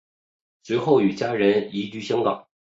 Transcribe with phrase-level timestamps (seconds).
[0.63, 2.47] 随后与家人移居香港。